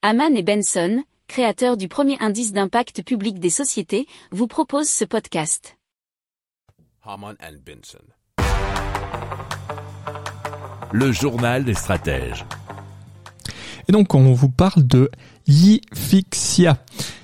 [0.00, 5.76] Haman et Benson, créateurs du premier indice d'impact public des sociétés, vous proposent ce podcast.
[7.02, 8.04] Haman and Benson.
[10.92, 12.44] Le journal des stratèges.
[13.88, 15.10] Et donc on vous parle de
[15.48, 16.78] Yifixia,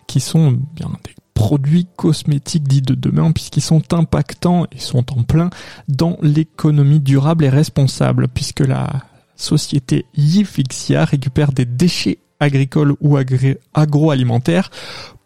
[0.08, 5.22] qui sont bien des produits cosmétiques dits de demain puisqu'ils sont impactants et sont en
[5.22, 5.50] plein
[5.86, 8.88] dans l'économie durable et responsable puisque la
[9.36, 13.16] société Yifixia récupère des déchets agricoles ou
[13.74, 14.70] agroalimentaires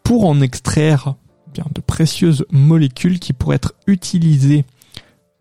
[0.03, 1.15] pour en extraire
[1.53, 4.65] bien de précieuses molécules qui pourraient être utilisées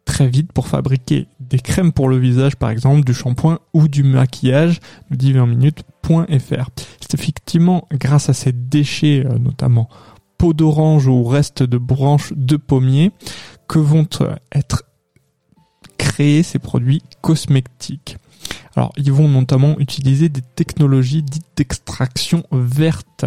[0.04, 4.02] très vite pour fabriquer des crèmes pour le visage par exemple, du shampoing ou du
[4.02, 4.80] maquillage,
[5.10, 6.70] nous dit 20minutes.fr.
[7.00, 9.88] C'est effectivement grâce à ces déchets, euh, notamment
[10.38, 13.12] peau d'orange ou reste de branches de pommier,
[13.68, 14.06] que vont
[14.52, 14.84] être
[15.98, 18.16] créés ces produits cosmétiques.
[18.78, 23.24] Alors, ils vont notamment utiliser des technologies dites d'extraction verte.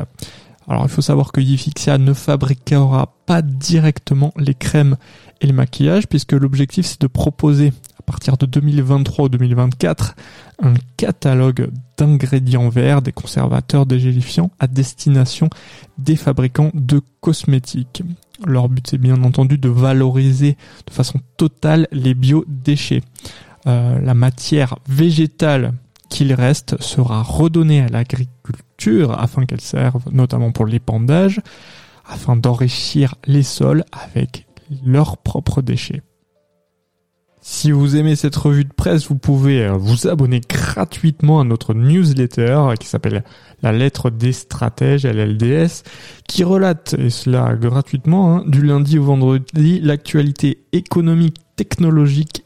[0.65, 4.95] Alors, il faut savoir que Yifixia ne fabriquera pas directement les crèmes
[5.41, 10.15] et le maquillage, puisque l'objectif c'est de proposer à partir de 2023 ou 2024
[10.63, 15.49] un catalogue d'ingrédients verts, des conservateurs, des gélifiants à destination
[15.97, 18.03] des fabricants de cosmétiques.
[18.45, 20.55] Leur but c'est bien entendu de valoriser
[20.87, 23.01] de façon totale les biodéchets.
[23.67, 25.73] Euh, la matière végétale
[26.09, 31.39] qu'il reste sera redonnée à l'agriculture afin qu'elle serve notamment pour l'épandage,
[32.05, 34.45] afin d'enrichir les sols avec
[34.83, 36.01] leurs propres déchets.
[37.43, 41.73] Si vous aimez cette revue de presse, vous pouvez euh, vous abonner gratuitement à notre
[41.73, 43.23] newsletter qui s'appelle
[43.63, 45.81] La lettre des stratèges, LLDS,
[46.27, 52.45] qui relate, et cela gratuitement, hein, du lundi au vendredi, l'actualité économique, technologique